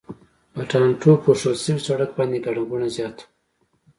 [0.53, 3.29] په ټانټو پوښل شوي سړک باندې ګڼه ګوڼه زیاته وه.